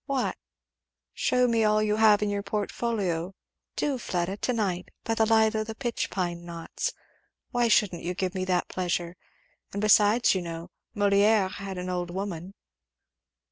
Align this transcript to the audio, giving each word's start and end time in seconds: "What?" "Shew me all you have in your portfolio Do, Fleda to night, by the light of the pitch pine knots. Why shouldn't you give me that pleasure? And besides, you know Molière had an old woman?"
"What?" 0.07 0.35
"Shew 1.13 1.47
me 1.47 1.63
all 1.63 1.83
you 1.83 1.97
have 1.97 2.23
in 2.23 2.31
your 2.31 2.41
portfolio 2.41 3.35
Do, 3.75 3.99
Fleda 3.99 4.37
to 4.37 4.51
night, 4.51 4.89
by 5.03 5.13
the 5.13 5.27
light 5.27 5.53
of 5.53 5.67
the 5.67 5.75
pitch 5.75 6.09
pine 6.09 6.43
knots. 6.43 6.91
Why 7.51 7.67
shouldn't 7.67 8.01
you 8.01 8.15
give 8.15 8.33
me 8.33 8.43
that 8.45 8.67
pleasure? 8.67 9.15
And 9.73 9.79
besides, 9.79 10.33
you 10.33 10.41
know 10.41 10.71
Molière 10.95 11.51
had 11.51 11.77
an 11.77 11.89
old 11.91 12.09
woman?" 12.09 12.55